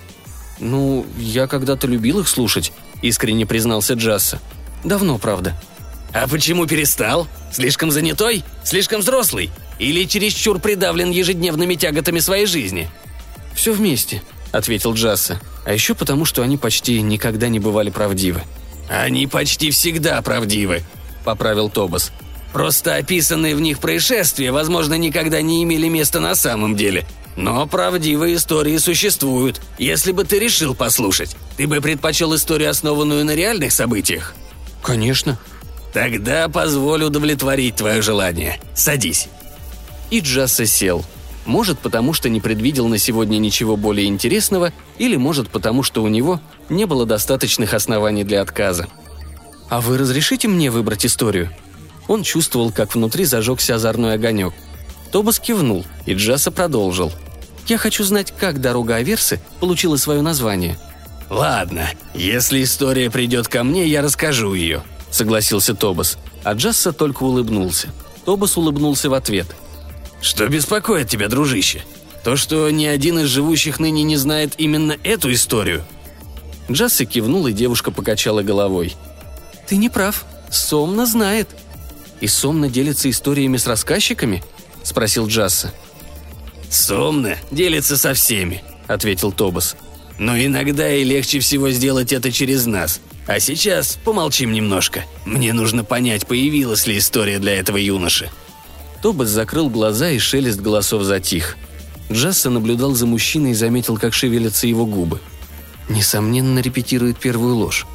«Ну, 0.59 1.05
я 1.17 1.47
когда-то 1.47 1.87
любил 1.87 2.19
их 2.19 2.27
слушать»,— 2.27 2.71
искренне 3.01 3.45
признался 3.45 3.93
Джасса. 3.93 4.39
«Давно, 4.83 5.17
правда». 5.17 5.61
«А 6.13 6.27
почему 6.27 6.67
перестал? 6.67 7.27
Слишком 7.51 7.91
занятой? 7.91 8.43
Слишком 8.63 9.01
взрослый? 9.01 9.49
Или 9.79 10.05
чересчур 10.05 10.59
придавлен 10.59 11.11
ежедневными 11.11 11.75
тяготами 11.75 12.19
своей 12.19 12.45
жизни?» 12.45 12.89
«Все 13.55 13.73
вместе»,— 13.73 14.21
ответил 14.51 14.93
Джасса. 14.93 15.39
«А 15.65 15.73
еще 15.73 15.95
потому, 15.95 16.25
что 16.25 16.41
они 16.41 16.57
почти 16.57 17.01
никогда 17.01 17.47
не 17.47 17.59
бывали 17.59 17.89
правдивы». 17.89 18.41
«Они 18.89 19.25
почти 19.25 19.71
всегда 19.71 20.21
правдивы»,— 20.21 20.83
поправил 21.23 21.69
Тобас. 21.69 22.11
«Просто 22.51 22.95
описанные 22.95 23.55
в 23.55 23.61
них 23.61 23.79
происшествия, 23.79 24.51
возможно, 24.51 24.95
никогда 24.95 25.41
не 25.41 25.63
имели 25.63 25.87
места 25.87 26.19
на 26.19 26.35
самом 26.35 26.75
деле. 26.75 27.07
Но 27.37 27.65
правдивые 27.65 28.35
истории 28.35 28.77
существуют. 28.77 29.61
Если 29.77 30.11
бы 30.11 30.25
ты 30.25 30.39
решил 30.39 30.75
послушать, 30.75 31.37
ты 31.55 31.67
бы 31.67 31.79
предпочел 31.79 32.35
историю, 32.35 32.69
основанную 32.69 33.23
на 33.23 33.33
реальных 33.33 33.71
событиях? 33.71 34.35
Конечно. 34.83 35.39
Тогда 35.93 36.47
позволь 36.49 37.03
удовлетворить 37.03 37.75
твое 37.75 38.01
желание. 38.01 38.59
Садись. 38.73 39.27
И 40.09 40.19
Джасса 40.19 40.65
сел. 40.65 41.03
Может, 41.45 41.79
потому 41.79 42.13
что 42.13 42.29
не 42.29 42.39
предвидел 42.39 42.87
на 42.87 42.97
сегодня 42.97 43.37
ничего 43.37 43.75
более 43.75 44.07
интересного, 44.07 44.71
или 44.97 45.15
может, 45.15 45.49
потому 45.49 45.83
что 45.83 46.03
у 46.03 46.07
него 46.07 46.39
не 46.69 46.85
было 46.85 47.05
достаточных 47.05 47.73
оснований 47.73 48.23
для 48.23 48.41
отказа. 48.41 48.87
«А 49.69 49.81
вы 49.81 49.97
разрешите 49.97 50.47
мне 50.47 50.69
выбрать 50.69 51.05
историю?» 51.05 51.49
Он 52.07 52.23
чувствовал, 52.23 52.71
как 52.71 52.93
внутри 52.93 53.25
зажегся 53.25 53.75
озорной 53.75 54.13
огонек– 54.13 54.53
Тобас 55.11 55.39
кивнул, 55.39 55.85
и 56.05 56.13
Джаса 56.13 56.51
продолжил. 56.51 57.11
«Я 57.67 57.77
хочу 57.77 58.03
знать, 58.03 58.33
как 58.37 58.61
дорога 58.61 58.95
Аверсы 58.95 59.39
получила 59.59 59.97
свое 59.97 60.21
название». 60.21 60.77
«Ладно, 61.29 61.89
если 62.13 62.63
история 62.63 63.09
придет 63.09 63.47
ко 63.47 63.63
мне, 63.63 63.87
я 63.87 64.01
расскажу 64.01 64.53
ее»,— 64.53 64.83
согласился 65.11 65.75
Тобас. 65.75 66.17
А 66.43 66.53
Джасса 66.53 66.93
только 66.93 67.23
улыбнулся. 67.23 67.89
Тобас 68.25 68.57
улыбнулся 68.57 69.09
в 69.09 69.13
ответ. 69.13 69.47
«Что 70.21 70.47
беспокоит 70.47 71.09
тебя, 71.09 71.27
дружище? 71.27 71.83
То, 72.23 72.35
что 72.35 72.69
ни 72.69 72.85
один 72.85 73.19
из 73.19 73.27
живущих 73.27 73.79
ныне 73.79 74.03
не 74.03 74.17
знает 74.17 74.53
именно 74.57 74.95
эту 75.03 75.31
историю?» 75.33 75.83
Джасса 76.69 77.05
кивнул, 77.05 77.47
и 77.47 77.53
девушка 77.53 77.91
покачала 77.91 78.43
головой. 78.43 78.95
«Ты 79.67 79.77
не 79.77 79.89
прав. 79.89 80.25
Сомна 80.49 81.05
знает». 81.05 81.49
«И 82.19 82.27
Сомна 82.27 82.69
делится 82.69 83.09
историями 83.09 83.57
с 83.57 83.65
рассказчиками?»– 83.65 84.43
спросил 84.83 85.27
Джасса. 85.27 85.73
«Сомно 86.69 87.37
делится 87.49 87.97
со 87.97 88.13
всеми»,– 88.13 88.63
ответил 88.87 89.31
Тобас. 89.31 89.75
«Но 90.19 90.37
иногда 90.37 90.93
и 90.93 91.03
легче 91.03 91.39
всего 91.39 91.71
сделать 91.71 92.13
это 92.13 92.31
через 92.31 92.67
нас. 92.67 93.01
А 93.27 93.39
сейчас 93.39 93.99
помолчим 94.03 94.51
немножко. 94.51 95.05
Мне 95.25 95.53
нужно 95.53 95.83
понять, 95.83 96.27
появилась 96.27 96.87
ли 96.87 96.97
история 96.97 97.39
для 97.39 97.55
этого 97.55 97.77
юноши». 97.77 98.29
Тобас 99.01 99.29
закрыл 99.29 99.69
глаза, 99.69 100.09
и 100.09 100.19
шелест 100.19 100.59
голосов 100.59 101.03
затих. 101.03 101.57
Джасса 102.11 102.49
наблюдал 102.49 102.93
за 102.93 103.05
мужчиной 103.05 103.51
и 103.51 103.55
заметил, 103.55 103.97
как 103.97 104.13
шевелятся 104.13 104.67
его 104.67 104.85
губы. 104.85 105.19
Несомненно, 105.89 106.59
репетирует 106.59 107.17
первую 107.17 107.55
ложь. 107.55 107.87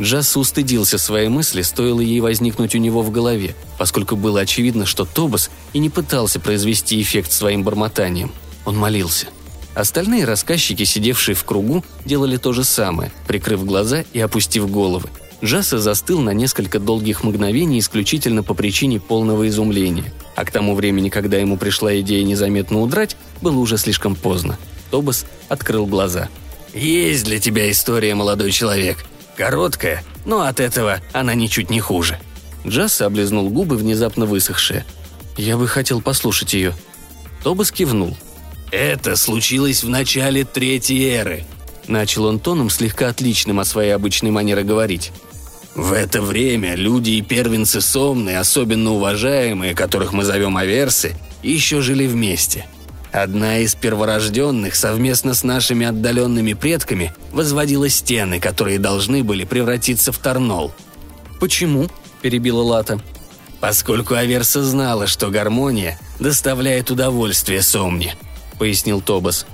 Джасс 0.00 0.36
устыдился 0.36 0.96
своей 0.98 1.28
мысли, 1.28 1.62
стоило 1.62 2.00
ей 2.00 2.20
возникнуть 2.20 2.74
у 2.74 2.78
него 2.78 3.02
в 3.02 3.10
голове, 3.10 3.56
поскольку 3.78 4.16
было 4.16 4.40
очевидно, 4.40 4.86
что 4.86 5.04
Тобас 5.04 5.50
и 5.72 5.78
не 5.78 5.90
пытался 5.90 6.40
произвести 6.40 7.00
эффект 7.00 7.32
своим 7.32 7.62
бормотанием. 7.62 8.32
Он 8.64 8.76
молился. 8.76 9.26
Остальные 9.78 10.24
рассказчики, 10.24 10.82
сидевшие 10.82 11.36
в 11.36 11.44
кругу, 11.44 11.84
делали 12.04 12.36
то 12.36 12.52
же 12.52 12.64
самое, 12.64 13.12
прикрыв 13.28 13.64
глаза 13.64 14.04
и 14.12 14.18
опустив 14.18 14.68
головы. 14.68 15.08
Джасса 15.44 15.78
застыл 15.78 16.18
на 16.18 16.30
несколько 16.30 16.80
долгих 16.80 17.22
мгновений 17.22 17.78
исключительно 17.78 18.42
по 18.42 18.54
причине 18.54 18.98
полного 18.98 19.46
изумления. 19.46 20.12
А 20.34 20.44
к 20.44 20.50
тому 20.50 20.74
времени, 20.74 21.10
когда 21.10 21.36
ему 21.36 21.56
пришла 21.56 21.96
идея 22.00 22.24
незаметно 22.24 22.80
удрать, 22.80 23.16
было 23.40 23.56
уже 23.56 23.78
слишком 23.78 24.16
поздно. 24.16 24.58
Тобас 24.90 25.26
открыл 25.48 25.86
глаза. 25.86 26.28
«Есть 26.74 27.26
для 27.26 27.38
тебя 27.38 27.70
история, 27.70 28.16
молодой 28.16 28.50
человек. 28.50 29.04
Короткая, 29.36 30.02
но 30.24 30.40
от 30.40 30.58
этого 30.58 30.98
она 31.12 31.34
ничуть 31.34 31.70
не 31.70 31.78
хуже». 31.78 32.18
Джасса 32.66 33.06
облизнул 33.06 33.48
губы, 33.48 33.76
внезапно 33.76 34.26
высохшие. 34.26 34.84
«Я 35.36 35.56
бы 35.56 35.68
хотел 35.68 36.00
послушать 36.00 36.52
ее». 36.52 36.74
Тобас 37.44 37.70
кивнул. 37.70 38.16
«Это 38.70 39.16
случилось 39.16 39.82
в 39.82 39.88
начале 39.88 40.44
Третьей 40.44 41.08
эры»,– 41.08 41.44
начал 41.88 42.26
он 42.26 42.38
тоном, 42.38 42.68
слегка 42.68 43.08
отличным 43.08 43.60
от 43.60 43.66
своей 43.66 43.92
обычной 43.92 44.30
манеры 44.30 44.62
говорить. 44.62 45.10
В 45.74 45.92
это 45.92 46.20
время 46.20 46.74
люди 46.74 47.10
и 47.10 47.22
первенцы 47.22 47.80
Сомны, 47.80 48.36
особенно 48.36 48.92
уважаемые, 48.92 49.74
которых 49.74 50.12
мы 50.12 50.24
зовем 50.24 50.56
Аверсы, 50.56 51.16
еще 51.42 51.80
жили 51.80 52.06
вместе. 52.06 52.66
Одна 53.10 53.58
из 53.58 53.74
перворожденных 53.74 54.74
совместно 54.74 55.32
с 55.32 55.44
нашими 55.44 55.86
отдаленными 55.86 56.52
предками 56.52 57.14
возводила 57.32 57.88
стены, 57.88 58.38
которые 58.38 58.78
должны 58.78 59.24
были 59.24 59.44
превратиться 59.44 60.12
в 60.12 60.18
Торнол. 60.18 60.74
«Почему?»– 61.40 61.88
перебила 62.22 62.60
Лата. 62.60 63.00
«Поскольку 63.60 64.14
Аверса 64.14 64.62
знала, 64.62 65.06
что 65.06 65.30
гармония 65.30 65.98
доставляет 66.20 66.90
удовольствие 66.90 67.62
Сомне»,– 67.62 68.14
пояснил 68.58 69.00
Тобас. 69.00 69.46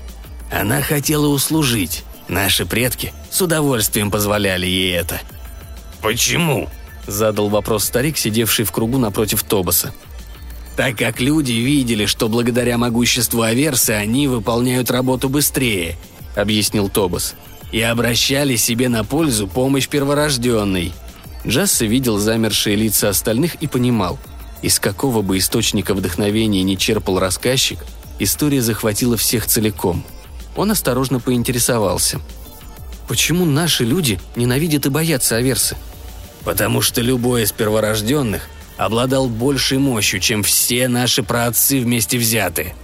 «Она 0.51 0.83
хотела 0.83 1.27
услужить. 1.27 2.05
Наши 2.29 2.67
предки 2.67 3.13
с 3.31 3.41
удовольствием 3.43 4.11
позволяли 4.11 4.67
ей 4.67 4.95
это– 4.95 5.21
«Почему?»– 6.05 6.69
задал 7.07 7.49
вопрос 7.49 7.85
старик, 7.85 8.19
сидевший 8.19 8.67
в 8.67 8.73
кругу 8.73 8.99
напротив 8.99 9.43
Тобаса. 9.43 9.95
«Так 10.77 10.99
как 10.99 11.19
люди 11.19 11.53
видели, 11.53 12.05
что 12.05 12.29
благодаря 12.29 12.77
могуществу 12.77 13.41
Аверсы 13.41 13.93
они 13.93 14.29
выполняют 14.29 14.91
работу 14.91 15.31
быстрее»,– 15.31 15.97
объяснил 16.37 16.91
Тобас,– 16.91 17.37
«и 17.73 17.81
обращали 17.81 18.57
себе 18.57 18.91
на 18.91 19.03
пользу 19.03 19.49
помощь 19.49 19.89
перворожденной». 19.89 20.93
Джасса 21.47 21.87
видел 21.87 22.19
замершие 22.19 22.77
лица 22.77 23.09
остальных 23.09 23.55
и 23.63 23.67
понимал, 23.67 24.19
из 24.61 24.79
какого 24.79 25.23
бы 25.23 25.39
источника 25.39 25.95
вдохновения 25.95 26.63
не 26.63 26.77
черпал 26.77 27.19
рассказчик, 27.19 27.79
история 28.19 28.63
захватила 28.63 29.17
всех 29.17 29.47
целиком. 29.47 30.05
Он 30.57 30.71
осторожно 30.71 31.21
поинтересовался. 31.21 32.21
«Почему 33.09 33.45
наши 33.45 33.85
люди 33.85 34.21
ненавидят 34.37 34.87
и 34.87 34.89
боятся 34.89 35.37
Аверсы?» 35.37 35.77
потому 36.45 36.83
что 36.83 37.01
любой 37.01 37.43
из 37.43 37.53
перворожденных 37.53 38.49
обладал 38.77 39.29
большей 39.29 39.79
мощью, 39.79 40.21
чем 40.21 40.43
все 40.43 40.89
наши 40.89 41.23
праотцы 41.23 41.81
вместе 41.81 42.19
взятые. 42.19 42.75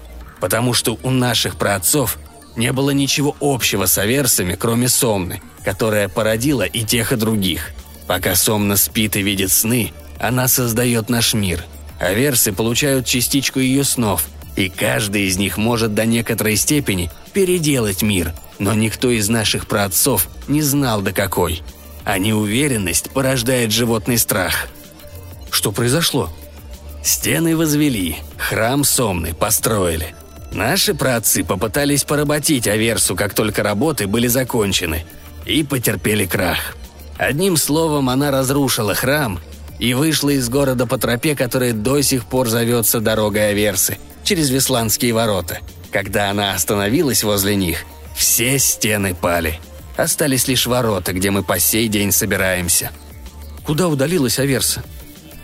Потому 0.40 0.72
что 0.72 0.98
у 1.02 1.10
наших 1.10 1.56
праотцов 1.56 2.18
не 2.56 2.72
было 2.72 2.90
ничего 2.90 3.36
общего 3.40 3.86
с 3.86 3.98
аверсами, 3.98 4.56
кроме 4.58 4.88
Сомны, 4.88 5.42
которая 5.64 6.08
породила 6.08 6.62
и 6.62 6.84
тех, 6.84 7.12
и 7.12 7.16
других. 7.16 7.70
Пока 8.06 8.34
Сомна 8.34 8.76
спит 8.76 9.16
и 9.16 9.22
видит 9.22 9.52
сны, 9.52 9.92
она 10.18 10.48
создает 10.48 11.08
наш 11.08 11.34
мир. 11.34 11.64
Аверсы 11.98 12.52
получают 12.52 13.06
частичку 13.06 13.60
ее 13.60 13.84
снов, 13.84 14.26
и 14.60 14.68
каждый 14.68 15.22
из 15.22 15.36
них 15.36 15.56
может 15.56 15.94
до 15.94 16.06
некоторой 16.06 16.56
степени 16.56 17.10
переделать 17.32 18.02
мир, 18.02 18.32
но 18.58 18.74
никто 18.74 19.10
из 19.10 19.28
наших 19.28 19.66
праотцов 19.66 20.28
не 20.48 20.62
знал 20.62 21.00
до 21.02 21.12
какой– 21.12 21.62
а 22.04 22.18
неуверенность 22.18 23.10
порождает 23.10 23.70
животный 23.72 24.18
страх. 24.18 24.68
Что 25.50 25.72
произошло? 25.72 26.30
Стены 27.02 27.56
возвели, 27.56 28.16
храм 28.36 28.84
Сомны 28.84 29.34
построили. 29.34 30.14
Наши 30.52 30.94
праотцы 30.94 31.44
попытались 31.44 32.04
поработить 32.04 32.66
Аверсу, 32.66 33.14
как 33.14 33.34
только 33.34 33.62
работы 33.62 34.06
были 34.06 34.26
закончены, 34.26 35.04
и 35.46 35.62
потерпели 35.62 36.26
крах. 36.26 36.76
Одним 37.16 37.56
словом, 37.56 38.08
она 38.08 38.30
разрушила 38.30 38.94
храм 38.94 39.38
и 39.78 39.94
вышла 39.94 40.30
из 40.30 40.48
города 40.48 40.86
по 40.86 40.98
тропе, 40.98 41.36
которая 41.36 41.72
до 41.72 42.00
сих 42.02 42.24
пор 42.24 42.48
зовется 42.48 43.00
дорогой 43.00 43.50
Аверсы, 43.50 43.98
через 44.30 44.48
Весландские 44.48 45.12
ворота. 45.12 45.58
Когда 45.90 46.30
она 46.30 46.54
остановилась 46.54 47.24
возле 47.24 47.56
них, 47.56 47.84
все 48.14 48.58
стены 48.58 49.14
пали– 49.14 49.60
Остались 50.00 50.48
лишь 50.48 50.66
ворота, 50.66 51.12
где 51.12 51.30
мы 51.30 51.42
по 51.42 51.58
сей 51.58 51.86
день 51.88 52.10
собираемся. 52.10 52.90
Куда 53.64 53.86
удалилась 53.86 54.38
Аверса? 54.38 54.82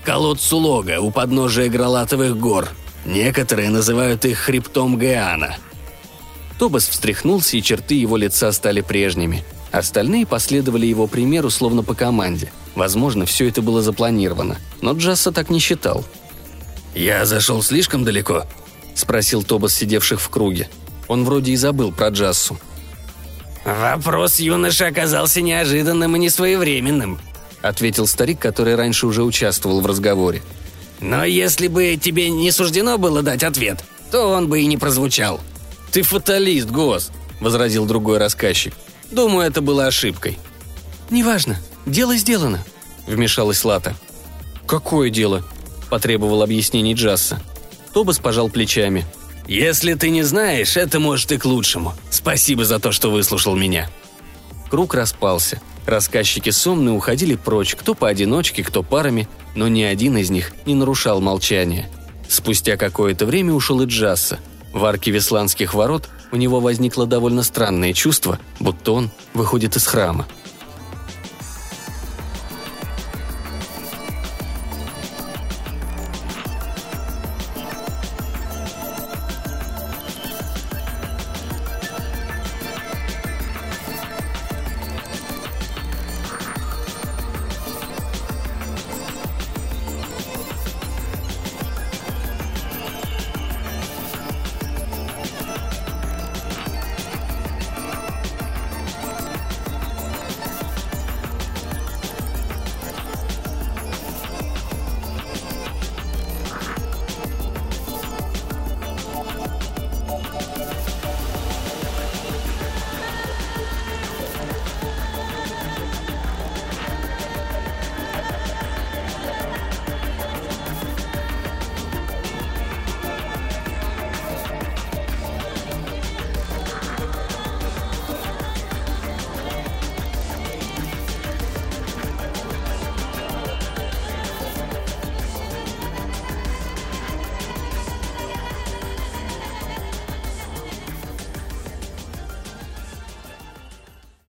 Колодцу 0.03 0.57
Лога 0.57 1.01
у 1.01 1.11
подножия 1.11 1.68
Гралатовых 1.68 2.38
гор. 2.38 2.70
Некоторые 3.05 3.68
называют 3.68 4.25
их 4.25 4.38
хребтом 4.38 4.99
Геана. 4.99 5.59
Тобас 6.59 6.88
встряхнулся, 6.88 7.59
и 7.59 7.62
черты 7.62 7.96
его 7.96 8.16
лица 8.16 8.51
стали 8.51 8.81
прежними. 8.81 9.44
Остальные 9.72 10.25
последовали 10.25 10.87
его 10.87 11.07
примеру, 11.07 11.51
словно 11.51 11.83
по 11.83 11.94
команде. 11.94 12.51
Возможно, 12.75 13.27
все 13.27 13.49
это 13.49 13.61
было 13.61 13.83
запланировано, 13.83 14.57
но 14.81 14.92
Джасса 14.92 15.33
так 15.33 15.51
не 15.51 15.59
считал. 15.59 16.03
«Я 16.94 17.27
зашел 17.27 17.62
слишком 17.62 18.05
далеко?»– 18.05 18.46
спросил 18.97 19.45
Тобас 19.45 19.75
сидевших 19.75 20.21
в 20.21 20.29
круге. 20.29 20.69
Он 21.07 21.25
вроде 21.25 21.53
и 21.53 21.57
забыл 21.57 21.93
про 21.93 22.09
Джассу. 22.09 22.59
«Вопрос 23.65 24.41
юноши 24.41 24.85
оказался 24.85 25.41
неожиданным 25.41 26.17
и 26.17 26.19
несвоевременным», 26.19 27.21
ответил 27.63 28.07
старик, 28.07 28.39
который 28.39 28.75
раньше 28.75 29.07
уже 29.07 29.23
участвовал 29.23 29.81
в 29.81 29.87
разговоре. 29.87 30.43
«Но 31.01 31.25
если 31.25 31.69
бы 31.69 31.97
тебе 31.97 32.31
не 32.31 32.51
суждено 32.51 32.97
было 32.97 33.23
дать 33.23 33.43
ответ, 33.43 33.85
то 34.11 34.31
он 34.31 34.49
бы 34.49 34.61
и 34.61 34.67
не 34.67 34.77
прозвучал». 34.77 35.41
«Ты 35.93 36.03
фаталист, 36.03 36.69
Гос»,— 36.69 37.11
возразил 37.41 37.87
другой 37.87 38.19
рассказчик. 38.19 38.75
«Думаю, 39.11 39.47
это 39.47 39.61
было 39.61 39.87
ошибкой». 39.87 40.39
«Неважно, 41.11 41.59
дело 41.85 42.17
сделано»,— 42.17 42.65
вмешалась 43.07 43.65
Лата. 43.65 43.95
«Какое 44.67 45.11
дело?»– 45.11 45.45
потребовал 45.91 46.43
объяснений 46.43 46.95
Джасса. 46.95 47.41
Тобас 47.97 48.19
пожал 48.19 48.51
плечами. 48.51 49.07
«Если 49.49 49.95
ты 49.95 50.11
не 50.11 50.23
знаешь, 50.23 50.77
это 50.77 51.01
может 51.01 51.33
и 51.33 51.39
к 51.39 51.47
лучшему. 51.47 51.95
Спасибо 52.11 52.67
за 52.67 52.79
то, 52.79 52.93
что 52.93 53.11
выслушал 53.11 53.57
меня». 53.57 53.89
Круг 54.69 54.93
распался. 54.93 55.63
Рассказчики 55.87 56.51
сомны 56.51 56.91
уходили 56.91 57.37
прочь, 57.37 57.75
кто 57.75 57.95
поодиночке, 57.95 58.63
кто 58.63 58.83
парами, 58.83 59.31
но 59.55 59.67
ни 59.69 59.81
один 59.81 60.19
из 60.19 60.29
них 60.29 60.53
не 60.67 60.75
нарушал 60.75 61.23
молчания. 61.23 61.89
Спустя 62.29 62.77
какое-то 62.77 63.25
время 63.25 63.55
ушел 63.55 63.81
и 63.81 63.87
Джасса. 63.87 64.41
В 64.75 64.85
арке 64.85 65.11
Весланских 65.11 65.73
ворот 65.73 66.11
у 66.33 66.37
него 66.37 66.61
возникло 66.61 67.07
довольно 67.07 67.43
странное 67.43 67.95
чувство, 67.95 68.39
будто 68.61 68.93
он 68.93 69.11
выходит 69.33 69.75
из 69.75 69.87
храма. 69.87 70.27